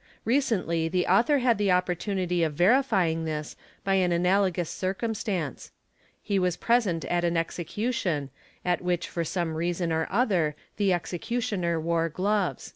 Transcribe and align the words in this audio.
Recently 0.24 0.88
the 0.88 1.06
author 1.06 1.40
had 1.40 1.58
the 1.58 1.70
opportunity 1.70 2.42
of 2.42 2.54
verifying 2.54 3.26
this 3.26 3.56
by 3.84 4.00
al 4.02 4.10
analogous 4.10 4.70
circumstance. 4.70 5.70
He 6.22 6.38
was 6.38 6.56
present 6.56 7.04
at 7.04 7.24
an 7.24 7.36
execution 7.36 8.30
at 8.64 8.80
which 8.80 9.06
fo 9.06 9.22
some 9.22 9.54
reason 9.54 9.92
or 9.92 10.06
other 10.08 10.56
the 10.78 10.94
executioner 10.94 11.78
wore 11.78 12.08
gloves. 12.08 12.72